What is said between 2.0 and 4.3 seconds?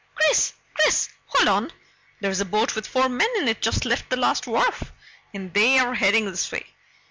There's a boat with four men in it just left the